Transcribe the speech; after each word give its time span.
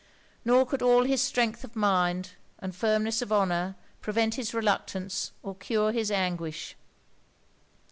Nor 0.43 0.65
could 0.65 0.81
all 0.81 1.03
his 1.03 1.21
strength 1.21 1.63
of 1.63 1.75
mind, 1.75 2.31
and 2.57 2.75
firmness 2.75 3.21
of 3.21 3.31
honour, 3.31 3.75
prevent 4.01 4.33
his 4.33 4.51
reluctance 4.51 5.31
or 5.43 5.53
cure 5.53 5.91
his 5.91 6.09
anguish. 6.09 6.75